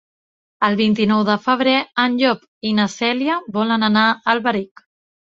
El 0.67 0.75
vint-i-nou 0.77 1.19
de 1.25 1.33
febrer 1.41 1.75
en 2.03 2.15
Llop 2.21 2.47
i 2.69 2.71
na 2.77 2.87
Cèlia 2.93 3.35
volen 3.59 3.89
anar 3.89 4.07
a 4.13 4.15
Alberic. 4.33 4.83